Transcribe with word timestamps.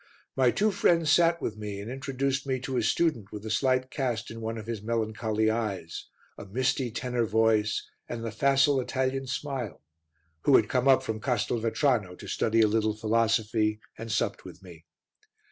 My 0.35 0.49
two 0.49 0.71
friends 0.71 1.11
sat 1.11 1.43
with 1.43 1.57
me 1.57 1.79
and 1.79 1.91
introduced 1.91 2.47
me 2.47 2.59
to 2.61 2.75
a 2.75 2.81
student 2.81 3.31
with 3.31 3.45
a 3.45 3.51
slight 3.51 3.91
cast 3.91 4.31
in 4.31 4.41
one 4.41 4.57
of 4.57 4.65
his 4.65 4.81
melancholy 4.81 5.51
eyes, 5.51 6.07
a 6.39 6.45
misty 6.47 6.89
tenor 6.89 7.27
voice 7.27 7.87
and 8.09 8.25
the 8.25 8.31
facile 8.31 8.81
Italian 8.81 9.27
smile, 9.27 9.83
who 10.41 10.55
had 10.55 10.69
come 10.69 10.87
up 10.87 11.03
from 11.03 11.19
Castelvetrano 11.19 12.15
to 12.15 12.27
study 12.27 12.61
a 12.61 12.67
little 12.67 12.97
philosophy, 12.97 13.79
and 13.95 14.11
supped 14.11 14.43
with 14.43 14.63
me. 14.63 14.87